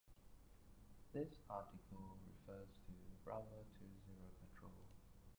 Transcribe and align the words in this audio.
This 1.13 1.27
article 1.47 2.17
refers 2.25 2.65
to 2.87 2.91
the 2.91 3.13
"Bravo 3.23 3.67
Two 3.77 3.85
Zero" 4.03 4.31
patrol. 4.49 4.71